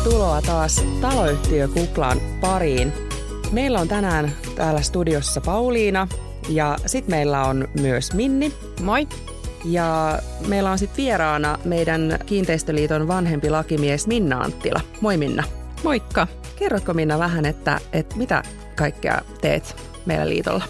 [0.00, 2.92] Tervetuloa taas taloyhtiökuplan pariin.
[3.52, 6.08] Meillä on tänään täällä studiossa Pauliina
[6.48, 8.52] ja sitten meillä on myös Minni.
[8.82, 9.08] Moi.
[9.64, 14.80] Ja meillä on sitten vieraana meidän Kiinteistöliiton vanhempi lakimies Minna Anttila.
[15.00, 15.44] Moi Minna.
[15.84, 16.26] Moikka.
[16.58, 18.42] Kerrotko Minna vähän, että, että mitä
[18.76, 19.76] kaikkea teet
[20.06, 20.64] meillä liitolla?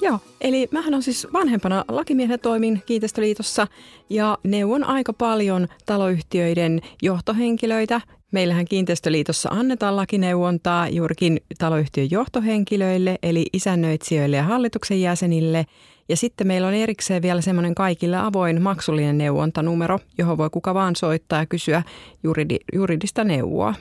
[0.00, 3.66] Joo, eli mähän on siis vanhempana lakimiehenä toimin Kiinteistöliitossa
[4.10, 8.00] ja neuvon aika paljon taloyhtiöiden johtohenkilöitä.
[8.34, 15.66] Meillähän Kiinteistöliitossa annetaan lakineuvontaa juurikin taloyhtiön johtohenkilöille, eli isännöitsijöille ja hallituksen jäsenille.
[16.08, 20.96] Ja sitten meillä on erikseen vielä semmoinen kaikille avoin maksullinen neuvontanumero, johon voi kuka vaan
[20.96, 21.82] soittaa ja kysyä
[22.22, 23.74] juridi, juridista neuvoa.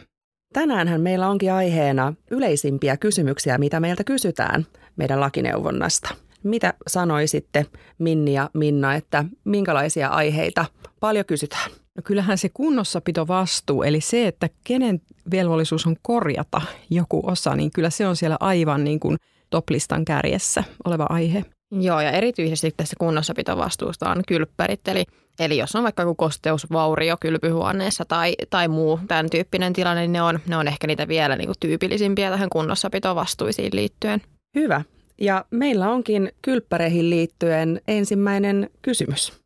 [0.54, 4.66] Tänäänhän meillä onkin aiheena yleisimpiä kysymyksiä, mitä meiltä kysytään
[4.96, 6.10] meidän lakineuvonnasta.
[6.44, 7.66] Mitä sanoisitte
[8.00, 10.66] Minni ja Minna, että minkälaisia aiheita
[11.00, 11.83] paljon kysytään?
[11.98, 17.72] No kyllähän se kunnossapito vastuu, eli se, että kenen velvollisuus on korjata joku osa, niin
[17.72, 19.18] kyllä se on siellä aivan niin kuin
[19.50, 21.46] toplistan kärjessä oleva aihe.
[21.72, 25.06] Joo, ja erityisesti tässä kunnossapitovastuusta on kylppärit, eli,
[25.40, 30.22] eli jos on vaikka joku kosteusvaurio kylpyhuoneessa tai, tai muu tämän tyyppinen tilanne, niin ne
[30.22, 34.22] on, ne on ehkä niitä vielä niin kuin tyypillisimpiä tähän kunnossapitovastuisiin liittyen.
[34.56, 34.82] Hyvä.
[35.22, 39.43] Ja meillä onkin kylppäreihin liittyen ensimmäinen kysymys.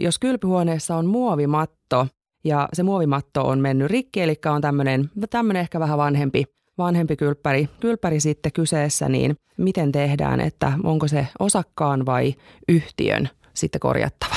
[0.00, 2.06] Jos kylpyhuoneessa on muovimatto
[2.44, 5.10] ja se muovimatto on mennyt rikki, eli on tämmöinen,
[5.56, 6.44] ehkä vähän vanhempi
[6.78, 12.34] vanhempi kylppäri, kylppäri sitten kyseessä, niin miten tehdään, että onko se osakkaan vai
[12.68, 14.34] yhtiön sitten korjattava?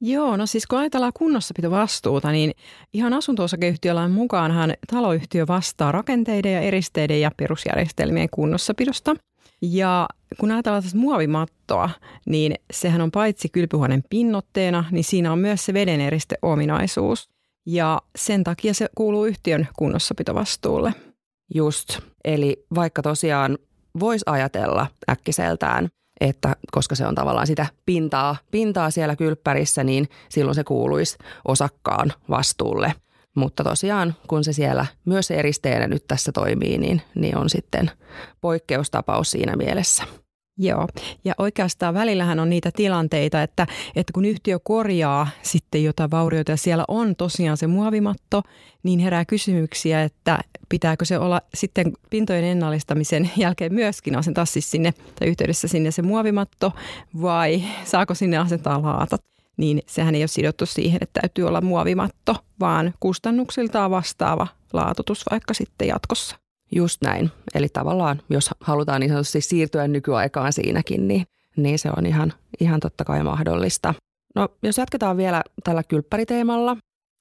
[0.00, 2.52] Joo, no siis kun ajatellaan kunnossapitovastuuta, niin
[2.92, 9.16] ihan asunto-osakeyhtiölain mukaanhan taloyhtiö vastaa rakenteiden ja eristeiden ja perusjärjestelmien kunnossapidosta.
[9.62, 10.08] Ja
[10.38, 11.90] kun ajatellaan tästä muovimattoa,
[12.26, 17.28] niin sehän on paitsi kylpyhuoneen pinnotteena, niin siinä on myös se vedeneristeominaisuus.
[17.66, 20.94] Ja sen takia se kuuluu yhtiön kunnossapitovastuulle.
[21.54, 23.58] Just, eli vaikka tosiaan
[24.00, 25.88] voisi ajatella äkkiseltään,
[26.20, 31.18] että koska se on tavallaan sitä pintaa, pintaa siellä kylppärissä, niin silloin se kuuluisi
[31.48, 32.92] osakkaan vastuulle.
[33.40, 37.90] Mutta tosiaan, kun se siellä myös eristeenä nyt tässä toimii, niin, niin on sitten
[38.40, 40.04] poikkeustapaus siinä mielessä.
[40.58, 40.88] Joo,
[41.24, 46.56] ja oikeastaan välillähän on niitä tilanteita, että, että kun yhtiö korjaa sitten jotain vaurioita ja
[46.56, 48.42] siellä on tosiaan se muovimatto,
[48.82, 54.94] niin herää kysymyksiä, että pitääkö se olla sitten pintojen ennallistamisen jälkeen myöskin asentaa siis sinne
[55.18, 56.72] tai yhteydessä sinne se muovimatto
[57.22, 59.20] vai saako sinne asentaa laatat?
[59.60, 65.54] Niin sehän ei ole sidottu siihen, että täytyy olla muovimatto, vaan kustannuksiltaan vastaava laatutus vaikka
[65.54, 66.36] sitten jatkossa.
[66.72, 67.30] Just näin.
[67.54, 71.24] Eli tavallaan, jos halutaan niin sanotusti siirtyä nykyaikaan siinäkin, niin,
[71.56, 73.94] niin se on ihan, ihan totta kai mahdollista.
[74.34, 76.76] No, jos jatketaan vielä tällä kylppäriteemalla,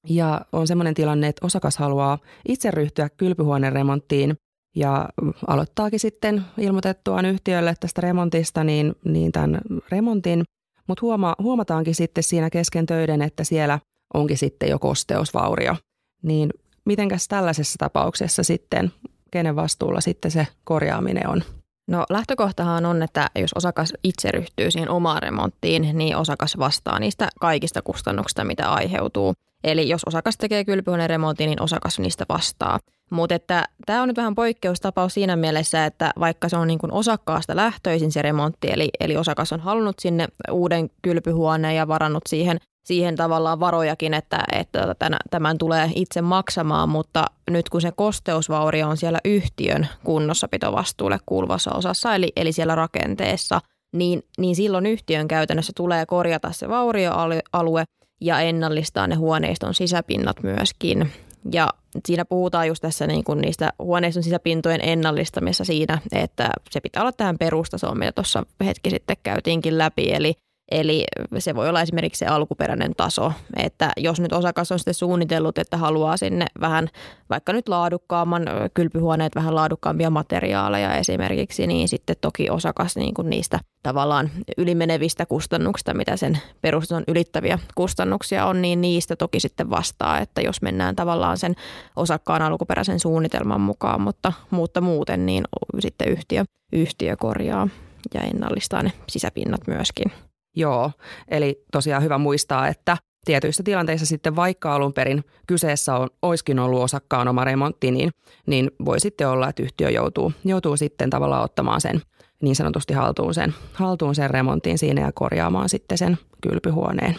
[0.09, 2.17] ja on sellainen tilanne, että osakas haluaa
[2.47, 4.37] itse ryhtyä kylpyhuoneen remonttiin
[4.75, 5.09] ja
[5.47, 9.61] aloittaakin sitten ilmoitettuaan yhtiölle tästä remontista niin, niin tämän
[9.91, 10.43] remontin,
[10.89, 13.79] mutta huoma, huomataankin sitten siinä kesken töiden, että siellä
[14.13, 15.75] onkin sitten jo kosteusvaurio.
[16.23, 16.49] Niin
[16.85, 18.91] mitenkäs tällaisessa tapauksessa sitten
[19.31, 21.43] kenen vastuulla sitten se korjaaminen on?
[21.87, 27.29] No lähtökohtahan on, että jos osakas itse ryhtyy siihen omaan remonttiin, niin osakas vastaa niistä
[27.39, 29.33] kaikista kustannuksista, mitä aiheutuu.
[29.63, 32.79] Eli jos osakas tekee kylpyhuoneen remontin, niin osakas niistä vastaa.
[33.11, 36.91] Mutta että tämä on nyt vähän poikkeustapaus siinä mielessä, että vaikka se on niin kuin
[36.91, 42.59] osakkaasta lähtöisin se remontti, eli, eli osakas on halunnut sinne uuden kylpyhuoneen ja varannut siihen
[42.89, 44.95] siihen tavallaan varojakin, että, että
[45.31, 52.15] tämän tulee itse maksamaan, mutta nyt kun se kosteusvaurio on siellä yhtiön kunnossapitovastuulle kuuluvassa osassa,
[52.15, 53.61] eli, eli siellä rakenteessa,
[53.95, 57.83] niin, niin silloin yhtiön käytännössä tulee korjata se vaurioalue
[58.21, 61.11] ja ennallistaa ne huoneiston sisäpinnat myöskin.
[61.51, 61.69] Ja
[62.07, 67.11] siinä puhutaan just tässä niin kuin niistä huoneiston sisäpintojen ennallistamissa siinä, että se pitää olla
[67.11, 70.13] tähän perustasoon, mitä tuossa hetki sitten käytiinkin läpi.
[70.13, 70.33] Eli
[70.71, 71.05] Eli
[71.37, 75.77] se voi olla esimerkiksi se alkuperäinen taso, että jos nyt osakas on sitten suunnitellut, että
[75.77, 76.87] haluaa sinne vähän
[77.29, 83.59] vaikka nyt laadukkaamman kylpyhuoneet, vähän laadukkaampia materiaaleja esimerkiksi, niin sitten toki osakas niin kuin niistä
[83.83, 90.41] tavallaan ylimenevistä kustannuksista, mitä sen perustason ylittäviä kustannuksia on, niin niistä toki sitten vastaa, että
[90.41, 91.55] jos mennään tavallaan sen
[91.95, 95.43] osakkaan alkuperäisen suunnitelman mukaan, mutta, mutta muuten niin
[95.79, 96.43] sitten yhtiö,
[96.73, 97.67] yhtiö korjaa
[98.13, 100.11] ja ennallistaa ne sisäpinnat myöskin.
[100.55, 100.91] Joo,
[101.27, 106.81] eli tosiaan hyvä muistaa, että tietyissä tilanteissa sitten vaikka alun perin kyseessä on, oiskin ollut
[106.81, 108.11] osakkaan oma remontti, niin,
[108.47, 112.01] niin voi sitten olla, että yhtiö joutuu, joutuu sitten tavallaan ottamaan sen
[112.41, 117.15] niin sanotusti haltuun sen, haltuun sen remontin siinä ja korjaamaan sitten sen kylpyhuoneen.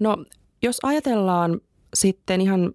[0.00, 0.24] No,
[0.62, 1.60] jos ajatellaan
[1.94, 2.72] sitten ihan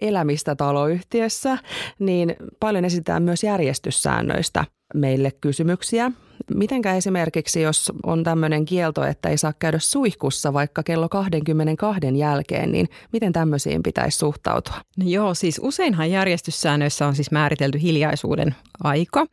[0.00, 1.58] elämistä taloyhtiössä,
[1.98, 6.12] niin paljon esitetään myös järjestyssäännöistä meille kysymyksiä.
[6.54, 12.72] Mitenkä esimerkiksi, jos on tämmöinen kielto, että ei saa käydä suihkussa vaikka kello 22 jälkeen,
[12.72, 14.74] niin miten tämmöisiin pitäisi suhtautua?
[14.96, 18.54] No joo, siis useinhan järjestyssäännöissä on siis määritelty hiljaisuuden
[18.84, 19.26] aika.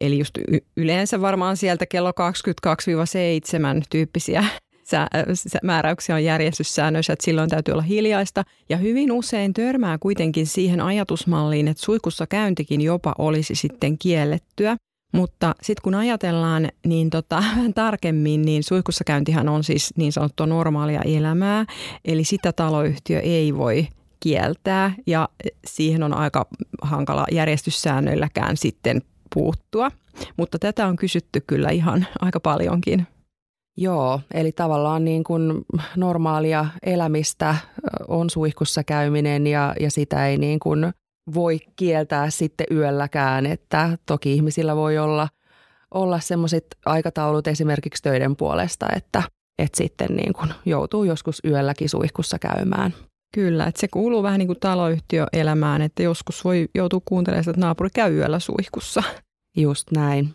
[0.00, 2.14] Eli just y- yleensä varmaan sieltä kello 22-7
[3.90, 4.44] tyyppisiä
[4.90, 8.44] sä, sä, määräyksiä on järjestyssäännöissä, että silloin täytyy olla hiljaista.
[8.68, 14.76] Ja hyvin usein törmää kuitenkin siihen ajatusmalliin, että suikussa käyntikin jopa olisi sitten kiellettyä.
[15.14, 17.44] Mutta sitten kun ajatellaan niin tota,
[17.74, 21.64] tarkemmin, niin suihkussa käyntihän on siis niin sanottua normaalia elämää,
[22.04, 23.88] eli sitä taloyhtiö ei voi
[24.20, 25.28] kieltää ja
[25.66, 26.46] siihen on aika
[26.82, 29.02] hankala järjestyssäännöilläkään sitten
[29.34, 29.90] puuttua.
[30.36, 33.06] Mutta tätä on kysytty kyllä ihan aika paljonkin.
[33.76, 35.64] Joo, eli tavallaan niin kuin
[35.96, 37.56] normaalia elämistä
[38.08, 40.92] on suihkussa käyminen ja, ja sitä ei niin kuin
[41.34, 45.28] voi kieltää sitten yölläkään, että toki ihmisillä voi olla,
[45.94, 49.22] olla semmoiset aikataulut esimerkiksi töiden puolesta, että,
[49.58, 52.94] että sitten niin kuin joutuu joskus yölläkin suihkussa käymään.
[53.34, 57.88] Kyllä, että se kuuluu vähän niin kuin taloyhtiöelämään, että joskus voi joutua kuuntelemaan, että naapuri
[57.94, 59.02] käy yöllä suihkussa.
[59.56, 60.34] Just näin.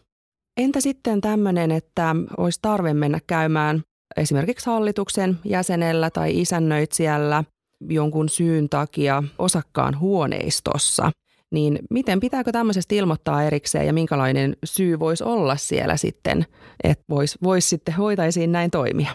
[0.58, 3.84] Entä sitten tämmöinen, että olisi tarve mennä käymään
[4.18, 7.44] esimerkiksi hallituksen jäsenellä tai isännöitsijällä
[7.90, 11.12] jonkun syyn takia osakkaan huoneistossa,
[11.52, 16.46] niin miten pitääkö tämmöisestä ilmoittaa erikseen ja minkälainen syy voisi olla siellä sitten,
[16.84, 19.12] että voisi vois sitten hoitaisiin näin toimia?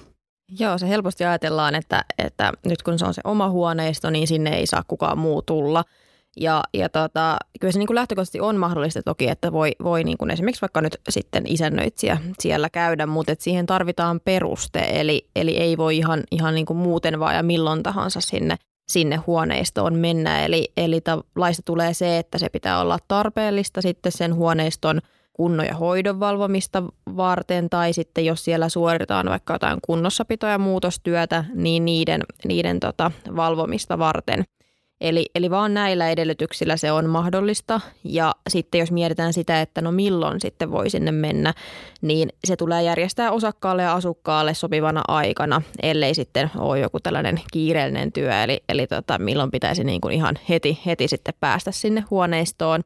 [0.58, 4.50] Joo, se helposti ajatellaan, että, että nyt kun se on se oma huoneisto, niin sinne
[4.56, 5.84] ei saa kukaan muu tulla–
[6.36, 10.18] ja, ja tota, kyllä se niin kuin lähtökohtaisesti on mahdollista toki, että voi, voi niin
[10.18, 15.56] kuin esimerkiksi vaikka nyt sitten isännöitsijä siellä käydä, mutta että siihen tarvitaan peruste, eli, eli
[15.56, 18.56] ei voi ihan, ihan niin kuin muuten vaan ja milloin tahansa sinne,
[18.88, 20.44] sinne huoneistoon mennä.
[20.44, 21.00] Eli, eli
[21.36, 25.00] laista tulee se, että se pitää olla tarpeellista sitten sen huoneiston
[25.32, 26.82] kunnon ja hoidon valvomista
[27.16, 27.70] varten.
[27.70, 33.98] Tai sitten jos siellä suoritetaan vaikka jotain kunnossapito- ja muutostyötä, niin niiden, niiden tota, valvomista
[33.98, 34.44] varten–
[35.00, 37.80] Eli, eli vaan näillä edellytyksillä se on mahdollista.
[38.04, 41.54] Ja sitten jos mietitään sitä, että no milloin sitten voi sinne mennä,
[42.02, 48.12] niin se tulee järjestää osakkaalle ja asukkaalle sopivana aikana, ellei sitten ole joku tällainen kiireellinen
[48.12, 48.42] työ.
[48.42, 52.80] Eli, eli tota, milloin pitäisi niin kuin ihan heti, heti sitten päästä sinne huoneistoon.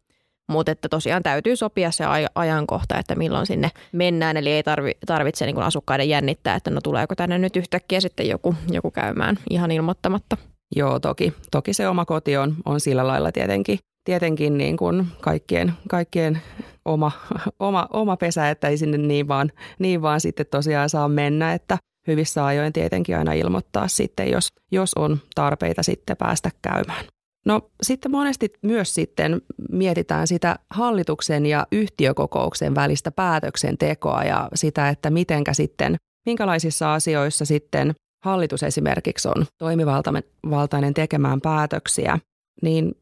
[0.51, 2.05] Mutta että tosiaan täytyy sopia se
[2.35, 4.37] ajankohta, että milloin sinne mennään.
[4.37, 8.55] Eli ei tarvi, tarvitse niin asukkaiden jännittää, että no tuleeko tänne nyt yhtäkkiä sitten joku,
[8.71, 10.37] joku käymään ihan ilmoittamatta.
[10.77, 15.73] Joo, toki, toki se oma koti on, on sillä lailla tietenkin, tietenkin niin kuin kaikkien,
[15.89, 16.43] kaikkien
[16.85, 17.13] oma,
[17.61, 21.79] oma, oma pesä, että ei sinne niin vaan, niin vaan sitten tosiaan saa mennä, että
[22.07, 27.05] hyvissä ajoin tietenkin aina ilmoittaa sitten, jos, jos on tarpeita sitten päästä käymään.
[27.47, 35.11] No sitten monesti myös sitten mietitään sitä hallituksen ja yhtiökokouksen välistä päätöksentekoa ja sitä, että
[35.11, 37.95] mitenkä sitten, minkälaisissa asioissa sitten
[38.25, 42.19] hallitus esimerkiksi on toimivaltainen tekemään päätöksiä,
[42.63, 42.95] niin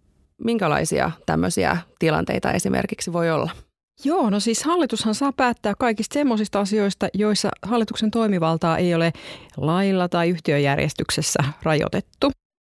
[0.44, 3.50] minkälaisia tämmöisiä tilanteita esimerkiksi voi olla?
[4.04, 9.12] Joo, no siis hallitushan saa päättää kaikista semmoisista asioista, joissa hallituksen toimivaltaa ei ole
[9.56, 12.30] lailla tai yhtiöjärjestyksessä rajoitettu.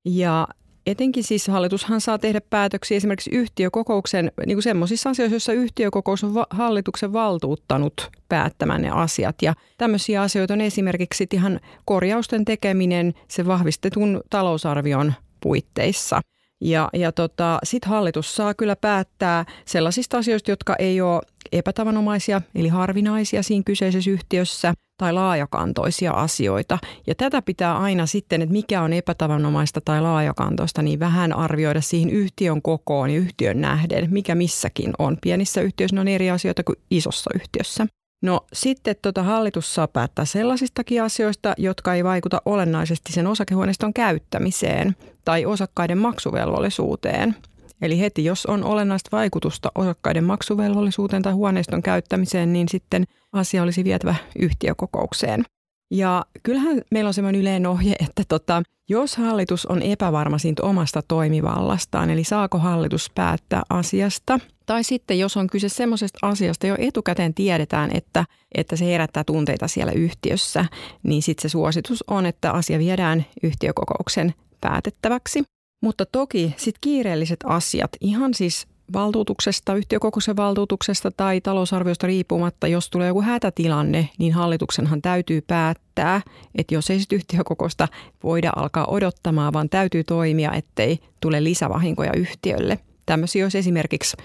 [0.06, 0.48] Ja
[0.86, 6.34] Etenkin siis hallitushan saa tehdä päätöksiä esimerkiksi yhtiökokouksen, niin kuin semmoisissa asioissa, joissa yhtiökokous on
[6.34, 9.36] va- hallituksen valtuuttanut päättämään ne asiat.
[9.42, 16.22] Ja tämmöisiä asioita on esimerkiksi ihan korjausten tekeminen se vahvistetun talousarvion puitteissa.
[16.62, 21.22] Ja, ja tota, sitten hallitus saa kyllä päättää sellaisista asioista, jotka ei ole
[21.52, 26.80] epätavanomaisia eli harvinaisia siinä kyseisessä yhtiössä tai laajakantoisia asioita.
[27.08, 32.10] Ja tätä pitää aina sitten, että mikä on epätavanomaista tai laajakantoista, niin vähän arvioida siihen
[32.10, 35.18] yhtiön kokoon ja yhtiön nähden, mikä missäkin on.
[35.22, 37.88] Pienissä yhtiöissä on eri asioita kuin isossa yhtiössä.
[38.22, 44.96] No sitten tota hallitus saa päättää sellaisistakin asioista, jotka ei vaikuta olennaisesti sen osakehuoneiston käyttämiseen
[45.26, 47.36] tai osakkaiden maksuvelvollisuuteen.
[47.82, 53.84] Eli heti jos on olennaista vaikutusta osakkaiden maksuvelvollisuuteen tai huoneiston käyttämiseen, niin sitten asia olisi
[53.84, 55.44] vietävä yhtiökokoukseen.
[55.92, 61.02] Ja kyllähän meillä on sellainen yleinen ohje, että tota, jos hallitus on epävarma siitä omasta
[61.08, 67.34] toimivallastaan, eli saako hallitus päättää asiasta, tai sitten jos on kyse semmoisesta asiasta, jo etukäteen
[67.34, 70.66] tiedetään, että, että se herättää tunteita siellä yhtiössä,
[71.04, 75.44] niin sitten se suositus on, että asia viedään yhtiökokouksen päätettäväksi.
[75.82, 83.08] Mutta toki sitten kiireelliset asiat, ihan siis valtuutuksesta, yhtiökokouksen valtuutuksesta tai talousarviosta riippumatta, jos tulee
[83.08, 86.22] joku hätätilanne, niin hallituksenhan täytyy päättää,
[86.56, 87.88] että jos ei sitten yhtiökokousta
[88.24, 92.80] voida alkaa odottamaan, vaan täytyy toimia, ettei tule lisävahinkoja yhtiölle.
[93.06, 94.18] Tämmöisiä olisi esimerkiksi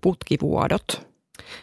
[0.00, 1.10] putkivuodot.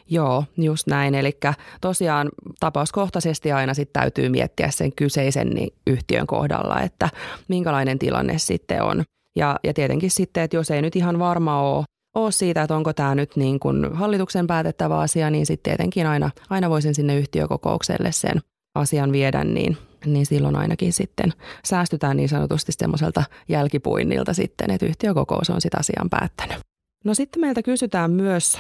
[0.10, 1.16] Joo, just näin.
[1.16, 1.38] Eli
[1.82, 7.10] tosiaan tapauskohtaisesti aina sitten täytyy miettiä sen kyseisen niin yhtiön kohdalla, että
[7.48, 9.04] minkälainen tilanne sitten on.
[9.38, 12.94] Ja, ja tietenkin sitten, että jos ei nyt ihan varma ole, ole siitä, että onko
[12.94, 18.12] tämä nyt niin kuin hallituksen päätettävä asia, niin sitten tietenkin aina, aina voisin sinne yhtiökokoukselle
[18.12, 18.42] sen
[18.76, 21.34] asian viedä, niin, niin silloin ainakin sitten
[21.66, 26.58] säästytään niin sanotusti semmoiselta jälkipuinnilta sitten, että yhtiökokous on sitä asian päättänyt.
[27.06, 28.58] No sitten meiltä kysytään myös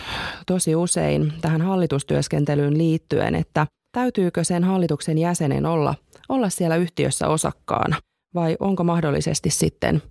[0.48, 5.96] tosi usein tähän hallitustyöskentelyyn liittyen, että täytyykö sen hallituksen jäsenen olla,
[6.30, 7.96] olla siellä yhtiössä osakkaana
[8.38, 10.01] vai onko mahdollisesti sitten,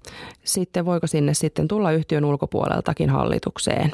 [0.45, 3.93] sitten voiko sinne sitten tulla yhtiön ulkopuoleltakin hallitukseen?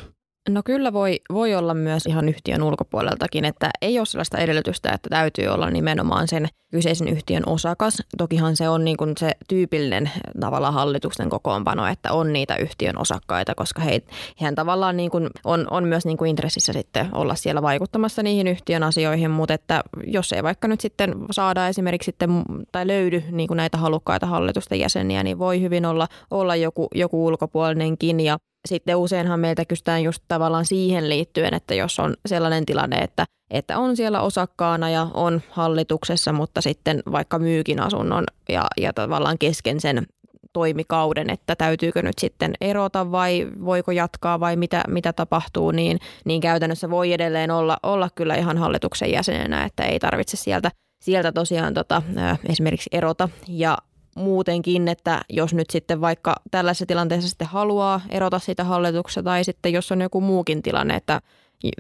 [0.49, 5.11] No kyllä voi, voi olla myös ihan yhtiön ulkopuoleltakin, että ei ole sellaista edellytystä, että
[5.11, 8.03] täytyy olla nimenomaan sen kyseisen yhtiön osakas.
[8.19, 13.55] Tokihan se on niin kuin se tyypillinen tavalla hallituksen kokoonpano, että on niitä yhtiön osakkaita,
[13.55, 14.03] koska he,
[14.41, 18.47] hehän tavallaan niin kuin on, on myös niin kuin intressissä sitten olla siellä vaikuttamassa niihin
[18.47, 23.49] yhtiön asioihin, mutta että jos ei vaikka nyt sitten saada esimerkiksi sitten tai löydy niin
[23.49, 28.39] kuin näitä halukkaita hallitusten jäseniä, niin voi hyvin olla, olla joku, joku ulkopuolinenkin ja
[28.69, 33.79] sitten useinhan meiltä kysytään just tavallaan siihen liittyen, että jos on sellainen tilanne, että, että
[33.79, 39.81] on siellä osakkaana ja on hallituksessa, mutta sitten vaikka myykin asunnon ja, ja tavallaan kesken
[39.81, 40.07] sen
[40.53, 46.41] toimikauden, että täytyykö nyt sitten erota vai voiko jatkaa vai mitä, mitä tapahtuu, niin, niin
[46.41, 50.71] käytännössä voi edelleen olla, olla kyllä ihan hallituksen jäsenenä, että ei tarvitse sieltä,
[51.03, 52.03] sieltä tosiaan tota,
[52.49, 53.29] esimerkiksi erota.
[53.49, 53.79] Ja
[54.17, 59.73] muutenkin, että jos nyt sitten vaikka tällaisessa tilanteessa sitten haluaa erota siitä hallituksesta tai sitten
[59.73, 61.21] jos on joku muukin tilanne, että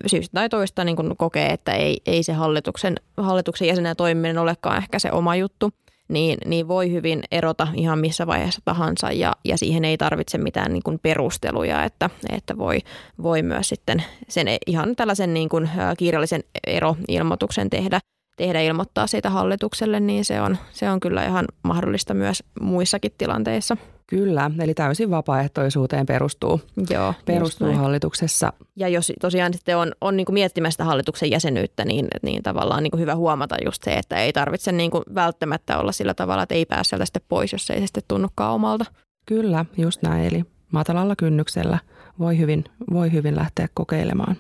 [0.07, 4.99] syystä tai toista niin kokee, että ei, ei se hallituksen, hallituksen jäsenen toimiminen olekaan ehkä
[4.99, 5.71] se oma juttu,
[6.09, 10.73] niin, niin voi hyvin erota ihan missä vaiheessa tahansa ja, ja siihen ei tarvitse mitään
[10.73, 12.79] niin kuin perusteluja, että, että voi,
[13.23, 18.01] voi myös sitten sen ihan tällaisen niin kuin kiireellisen eroilmoituksen tehdä
[18.37, 23.77] tehdä ilmoittaa siitä hallitukselle, niin se on, se on kyllä ihan mahdollista myös muissakin tilanteissa.
[24.07, 26.61] Kyllä, eli täysin vapaaehtoisuuteen perustuu,
[26.91, 28.53] Joo, perustuu hallituksessa.
[28.77, 33.15] Ja jos tosiaan sitten on, on niin miettimästä hallituksen jäsenyyttä, niin, niin tavallaan niin hyvä
[33.15, 37.05] huomata just se, että ei tarvitse niin välttämättä olla sillä tavalla, että ei pääse sieltä
[37.05, 38.85] sitten pois, jos ei se sitten tunnukaan omalta.
[39.27, 40.25] Kyllä, just näin.
[40.25, 41.79] Eli matalalla kynnyksellä
[42.19, 44.37] voi hyvin, voi hyvin lähteä kokeilemaan.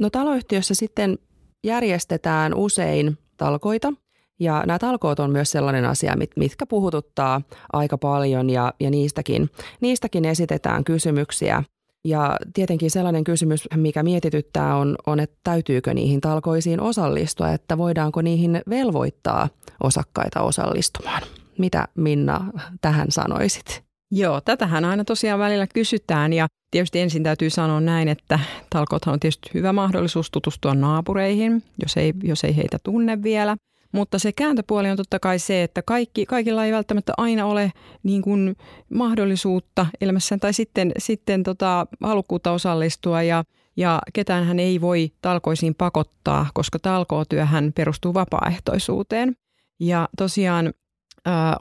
[0.00, 1.18] No taloyhtiössä sitten
[1.64, 3.92] järjestetään usein talkoita.
[4.40, 7.40] Ja nämä talkoot on myös sellainen asia, mitkä puhututtaa
[7.72, 11.62] aika paljon ja, ja niistäkin, niistäkin esitetään kysymyksiä.
[12.04, 18.22] Ja tietenkin sellainen kysymys, mikä mietityttää on, on, että täytyykö niihin talkoisiin osallistua, että voidaanko
[18.22, 19.48] niihin velvoittaa
[19.82, 21.22] osakkaita osallistumaan.
[21.58, 22.44] Mitä Minna
[22.80, 23.87] tähän sanoisit?
[24.10, 29.20] Joo, tätähän aina tosiaan välillä kysytään ja tietysti ensin täytyy sanoa näin, että talkoothan on
[29.20, 33.56] tietysti hyvä mahdollisuus tutustua naapureihin, jos ei, jos ei heitä tunne vielä.
[33.92, 37.72] Mutta se kääntöpuoli on totta kai se, että kaikki, kaikilla ei välttämättä aina ole
[38.02, 38.56] niin kuin
[38.94, 43.44] mahdollisuutta elämässään tai sitten, sitten tota, halukkuutta osallistua ja,
[43.76, 49.36] ja ketään hän ei voi talkoisiin pakottaa, koska talkootyöhän perustuu vapaaehtoisuuteen.
[49.80, 50.72] Ja tosiaan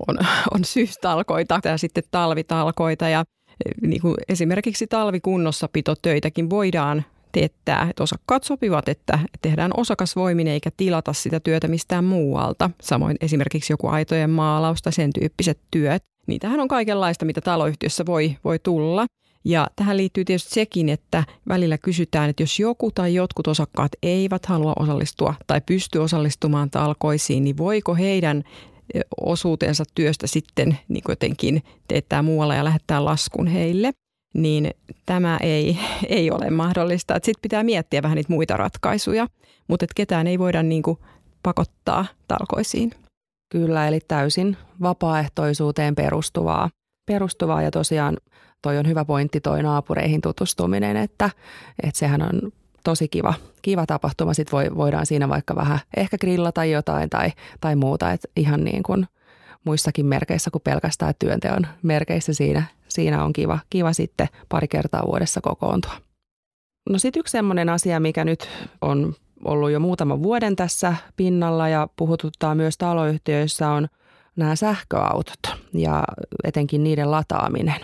[0.07, 0.17] on,
[0.53, 3.23] on syystalkoita ja sitten talvitalkoita ja
[3.81, 11.39] niin kuin esimerkiksi talvikunnossapitotöitäkin voidaan teettää, että osakkaat sopivat, että tehdään osakasvoimin eikä tilata sitä
[11.39, 12.69] työtä mistään muualta.
[12.81, 16.03] Samoin esimerkiksi joku aitojen maalaus tai sen tyyppiset työt.
[16.27, 19.05] Niitähän on kaikenlaista, mitä taloyhtiössä voi, voi tulla.
[19.45, 24.45] Ja tähän liittyy tietysti sekin, että välillä kysytään, että jos joku tai jotkut osakkaat eivät
[24.45, 28.43] halua osallistua tai pysty osallistumaan talkoisiin, niin voiko heidän
[29.22, 33.91] osuutensa työstä sitten niin jotenkin teettää muualla ja lähettää laskun heille,
[34.34, 34.72] niin
[35.06, 35.77] tämä ei,
[36.10, 37.13] ei ole mahdollista.
[37.13, 39.27] Sitten pitää miettiä vähän niitä muita ratkaisuja,
[39.67, 40.98] mutta et ketään ei voida niin kuin
[41.44, 42.91] pakottaa talkoisiin.
[43.51, 46.70] Kyllä, eli täysin vapaaehtoisuuteen perustuvaa,
[47.06, 48.17] perustuvaa ja tosiaan
[48.62, 51.29] toi on hyvä pointti toi naapureihin tutustuminen, että,
[51.84, 52.51] että sehän on
[52.88, 54.34] tosi kiva, kiva tapahtuma.
[54.34, 58.12] Sitten voi, voidaan siinä vaikka vähän ehkä grillata jotain tai, tai muuta.
[58.12, 59.08] Et ihan niin kuin
[59.63, 65.41] muissakin merkeissä kuin pelkästään työnteon merkeissä siinä, siinä on kiva, kiva sitten pari kertaa vuodessa
[65.41, 65.91] kokoontua.
[66.89, 68.50] No sitten yksi semmoinen asia, mikä nyt
[68.82, 69.15] on
[69.46, 73.88] ollut jo muutaman vuoden tässä pinnalla ja puhututtaa myös taloyhtiöissä on
[74.36, 75.39] nämä sähköautot
[75.74, 76.03] ja
[76.44, 77.79] etenkin niiden lataaminen.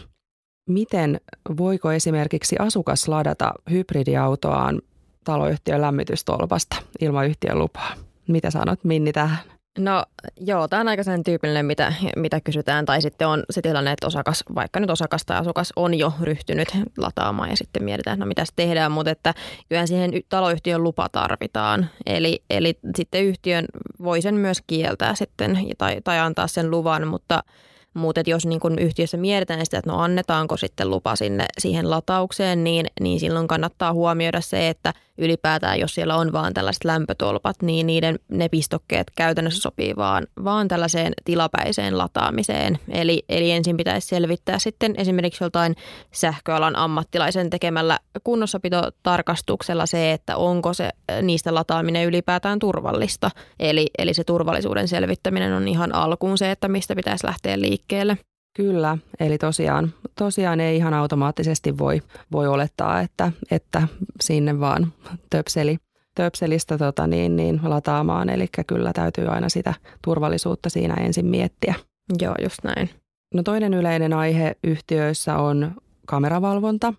[0.69, 1.21] miten
[1.57, 4.81] voiko esimerkiksi asukas ladata hybridiautoaan
[5.23, 7.93] taloyhtiön lämmitystolpasta ilman yhtiön lupaa?
[8.27, 9.37] Mitä sanot Minni tähän?
[9.79, 10.05] No
[10.39, 12.85] joo, tämä on aika sen tyypillinen, mitä, mitä kysytään.
[12.85, 16.67] Tai sitten on se tilanne, että osakas, vaikka nyt osakas tai asukas on jo ryhtynyt
[16.97, 18.91] lataamaan ja sitten mietitään, no mitä tehdään.
[18.91, 19.33] Mutta että
[19.69, 21.89] kyllähän siihen taloyhtiön lupa tarvitaan.
[22.05, 23.65] Eli, eli sitten yhtiön
[24.03, 27.43] voi sen myös kieltää sitten tai, tai antaa sen luvan, mutta–
[27.93, 32.63] mutta jos niin kun yhtiössä mietitään sitä, että no annetaanko sitten lupa sinne siihen lataukseen,
[32.63, 37.87] niin, niin silloin kannattaa huomioida se, että ylipäätään jos siellä on vaan tällaiset lämpötolpat, niin
[37.87, 42.79] niiden ne pistokkeet käytännössä sopii vaan, vaan tällaiseen tilapäiseen lataamiseen.
[42.89, 45.75] Eli, eli ensin pitäisi selvittää sitten esimerkiksi joltain
[46.11, 50.89] sähköalan ammattilaisen tekemällä kunnossapitotarkastuksella se, että onko se
[51.21, 53.31] niistä lataaminen ylipäätään turvallista.
[53.59, 58.17] Eli, eli se turvallisuuden selvittäminen on ihan alkuun se, että mistä pitäisi lähteä liikkeelle.
[58.55, 63.87] Kyllä, eli tosiaan, tosiaan ei ihan automaattisesti voi, voi olettaa, että, että
[64.21, 64.93] sinne vaan
[65.29, 65.77] töpseli,
[66.15, 68.29] töpselistä tota niin, niin lataamaan.
[68.29, 71.75] Eli kyllä täytyy aina sitä turvallisuutta siinä ensin miettiä.
[72.21, 72.89] Joo, just näin.
[73.33, 75.71] No toinen yleinen aihe yhtiöissä on
[76.07, 76.93] kameravalvonta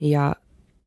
[0.00, 0.36] ja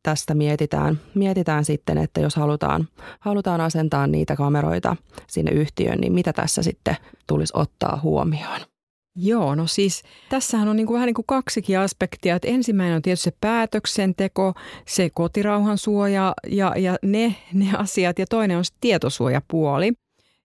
[0.04, 2.88] tästä mietitään, mietitään sitten, että jos halutaan,
[3.20, 4.96] halutaan asentaa niitä kameroita
[5.28, 6.98] sinne yhtiöön, niin mitä tässä sitten
[7.28, 8.71] tulisi ottaa huomioon?
[9.16, 12.36] Joo, no siis tässähän on niin kuin vähän niin kuin kaksikin aspektia.
[12.36, 14.54] Että ensimmäinen on tietysti se päätöksenteko,
[14.88, 19.94] se kotirauhan suoja ja, ja ne, ne asiat ja toinen on se tietosuojapuoli.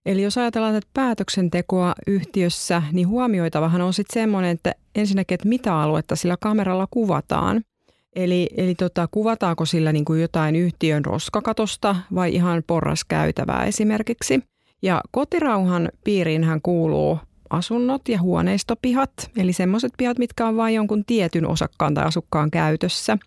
[0.05, 5.79] Eli jos ajatellaan tätä päätöksentekoa yhtiössä, niin huomioitavahan on sitten semmoinen, että ensinnäkin, että mitä
[5.79, 7.61] aluetta sillä kameralla kuvataan.
[8.15, 14.43] Eli, eli tota, kuvataanko sillä niin kuin jotain yhtiön roskakatosta vai ihan porraskäytävää esimerkiksi.
[14.81, 21.47] Ja kotirauhan piiriinhän kuuluu asunnot ja huoneistopihat, eli semmoiset pihat, mitkä on vain jonkun tietyn
[21.47, 23.17] osakkaan tai asukkaan käytössä,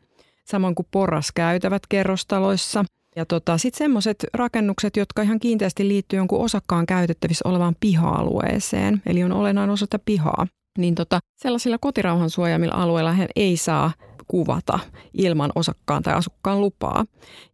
[0.44, 2.84] samoin kuin porraskäytävät kerrostaloissa.
[3.16, 9.24] Ja tota, sitten semmoiset rakennukset, jotka ihan kiinteästi liittyy jonkun osakkaan käytettävissä olevaan piha-alueeseen, eli
[9.24, 10.46] on olennainen osa pihaa.
[10.78, 13.92] Niin tota, sellaisilla kotirauhan suojaamilla alueilla hän ei saa
[14.30, 14.78] kuvata
[15.14, 17.04] ilman osakkaan tai asukkaan lupaa.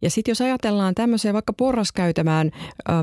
[0.01, 2.51] Ja sitten jos ajatellaan tämmöiseen vaikka porraskäytämään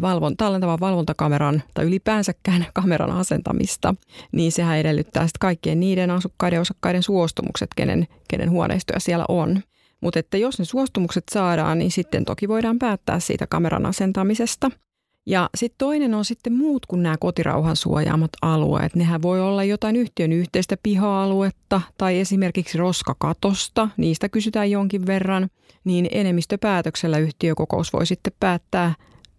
[0.00, 3.94] valvon, tallentavan valvontakameran tai ylipäänsäkään kameran asentamista,
[4.32, 9.62] niin sehän edellyttää sitten kaikkien niiden asukkaiden ja osakkaiden suostumukset, kenen, kenen huoneistoja siellä on.
[10.00, 14.70] Mutta että jos ne suostumukset saadaan, niin sitten toki voidaan päättää siitä kameran asentamisesta–
[15.26, 18.94] ja sitten toinen on sitten muut kuin nämä kotirauhan suojaamat alueet.
[18.94, 25.48] Nehän voi olla jotain yhtiön yhteistä piha-aluetta tai esimerkiksi roskakatosta, niistä kysytään jonkin verran,
[25.84, 28.94] niin enemmistöpäätöksellä yhtiökokous voi sitten päättää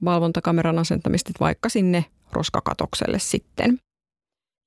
[0.06, 3.80] valvontakameran asentamista vaikka sinne roskakatokselle sitten.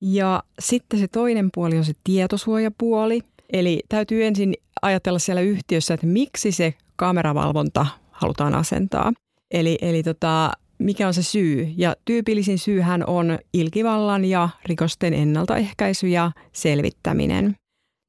[0.02, 3.20] Ja sitten se toinen puoli on se tietosuojapuoli.
[3.52, 9.12] Eli täytyy ensin ajatella siellä yhtiössä, että miksi se kameravalvonta halutaan asentaa.
[9.50, 11.74] Eli, eli tota, mikä on se syy.
[11.76, 17.54] Ja tyypillisin syyhän on ilkivallan ja rikosten ennaltaehkäisy ja selvittäminen.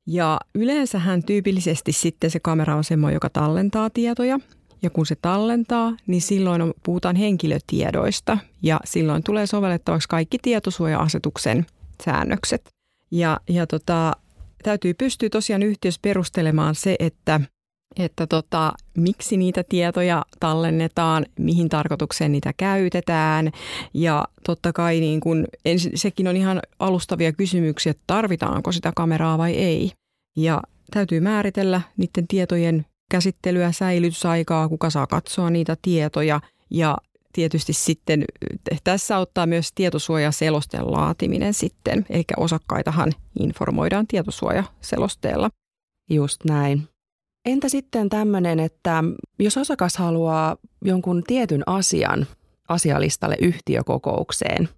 [0.07, 4.39] Ja yleensähän tyypillisesti sitten se kamera on semmoinen, joka tallentaa tietoja.
[4.81, 11.65] Ja kun se tallentaa, niin silloin on, puhutaan henkilötiedoista ja silloin tulee sovellettavaksi kaikki tietosuoja-asetuksen
[12.05, 12.69] säännökset.
[13.11, 14.11] Ja, ja tota,
[14.63, 17.41] täytyy pystyä tosiaan yhtiössä perustelemaan se, että–
[17.97, 23.51] että tota, miksi niitä tietoja tallennetaan, mihin tarkoitukseen niitä käytetään
[23.93, 25.47] ja totta kai niin kun,
[25.95, 29.91] sekin on ihan alustavia kysymyksiä, että tarvitaanko sitä kameraa vai ei.
[30.37, 36.97] Ja täytyy määritellä niiden tietojen käsittelyä, säilytysaikaa, kuka saa katsoa niitä tietoja ja
[37.33, 38.25] tietysti sitten
[38.83, 45.49] tässä auttaa myös tietosuojaselosteen laatiminen sitten, eli osakkaitahan informoidaan tietosuojaselosteella.
[46.09, 46.87] Just näin.
[47.49, 49.03] Entä sitten tämmöinen, että
[49.39, 52.27] jos osakas haluaa jonkun tietyn asian
[52.67, 54.69] asialistalle yhtiökokoukseen,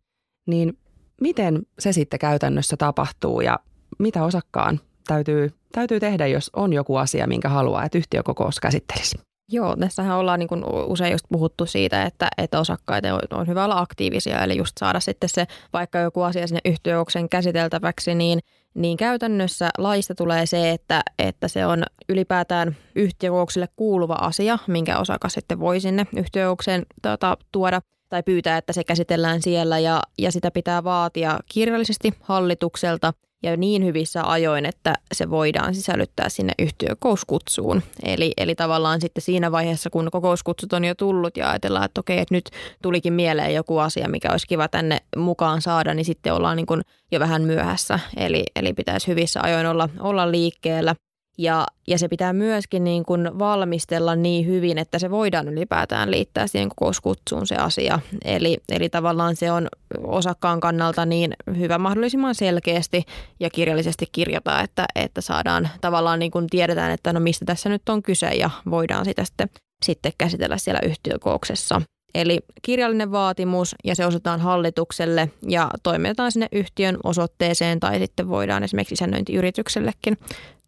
[0.48, 0.78] niin
[1.22, 3.60] miten se sitten käytännössä tapahtuu ja
[4.00, 9.18] mitä osakkaan täytyy, täytyy tehdä, jos on joku asia, minkä haluaa, että yhtiökokous käsittelisi?
[9.52, 13.66] Joo, tässähän ollaan niin kuin usein just puhuttu siitä, että, että osakkaiden on, on hyvä
[13.66, 18.40] olla aktiivisia, eli just saada sitten se vaikka joku asia sinne yhtiökokouksen käsiteltäväksi, niin–
[18.74, 25.34] niin käytännössä laista tulee se, että, että se on ylipäätään yhtiökokoukselle kuuluva asia, minkä osakas
[25.34, 29.80] sitten voi sinne yhtiökokoukseen tuota, tuoda tai pyytää, että se käsitellään siellä.
[29.80, 36.30] Ja, ja sitä pitää vaatia kirjallisesti hallitukselta ja niin hyvissä ajoin, että se voidaan sisällyttää
[36.30, 37.84] sinne yhtiökouskutsuun.
[38.04, 42.20] Eli, eli tavallaan sitten siinä vaiheessa, kun kokouskutsut on jo tullut ja ajatellaan, että okei,
[42.20, 42.50] että nyt
[42.82, 46.82] tulikin mieleen joku asia, mikä olisi kiva tänne mukaan saada, niin sitten ollaan niin kuin
[47.12, 48.00] jo vähän myöhässä.
[48.18, 50.96] Eli, eli pitäisi hyvissä ajoin olla, olla liikkeellä.
[51.38, 56.48] Ja, ja se pitää myöskin niin kuin valmistella niin hyvin, että se voidaan ylipäätään liittää
[56.48, 58.00] siihen kokouskutsuun se asia.
[58.26, 59.68] Eli, eli tavallaan se on
[60.04, 63.04] osakkaan kannalta niin hyvä mahdollisimman selkeästi
[63.40, 67.90] ja kirjallisesti kirjata, että, että saadaan tavallaan niin kuin tiedetään, että no mistä tässä nyt
[67.90, 69.50] on kyse ja voidaan sitä sitten,
[69.86, 71.82] sitten käsitellä siellä yhtiökouksessa.
[72.16, 78.64] Eli kirjallinen vaatimus ja se osataan hallitukselle ja toimitetaan sinne yhtiön osoitteeseen tai sitten voidaan
[78.64, 80.18] esimerkiksi isännöintiyrityksellekin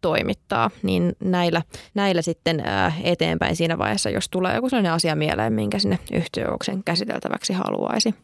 [0.00, 1.62] toimittaa, niin näillä,
[1.94, 2.62] näillä sitten
[3.02, 8.14] eteenpäin siinä vaiheessa, jos tulee joku sellainen asia mieleen, minkä sinne yhtiökokouksen käsiteltäväksi haluaisi.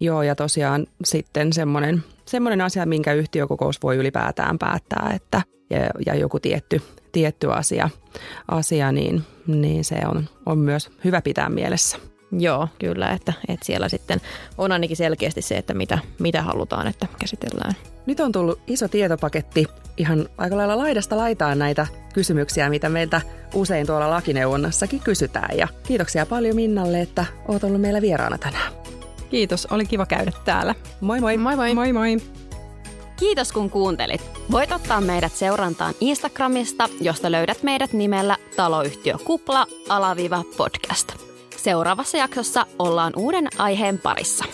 [0.00, 6.14] Joo, ja tosiaan sitten semmoinen, semmoinen asia, minkä yhtiökokous voi ylipäätään päättää, että ja, ja
[6.14, 7.90] joku tietty, tietty asia,
[8.48, 11.98] asia niin, niin se on, on myös hyvä pitää mielessä.
[12.32, 14.20] Joo, kyllä, että, että siellä sitten
[14.58, 17.74] on ainakin selkeästi se, että mitä, mitä halutaan, että käsitellään.
[18.06, 23.20] Nyt on tullut iso tietopaketti ihan aika lailla laidasta laitaan näitä kysymyksiä, mitä meiltä
[23.54, 25.58] usein tuolla lakineuvonnassakin kysytään.
[25.58, 28.72] Ja kiitoksia paljon Minnalle, että oot ollut meillä vieraana tänään.
[29.30, 30.74] Kiitos, oli kiva käydä täällä.
[31.00, 31.36] Moi moi.
[31.36, 31.74] Moi moi.
[31.74, 32.16] Moi moi.
[33.16, 34.20] Kiitos kun kuuntelit.
[34.50, 41.17] Voit ottaa meidät seurantaan Instagramista, josta löydät meidät nimellä taloyhtiö Kupla alaviiva podcast.
[41.68, 44.44] Seuraavassa jaksossa ollaan uuden aiheen parissa.